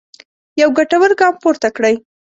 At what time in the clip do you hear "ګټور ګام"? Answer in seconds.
0.77-1.33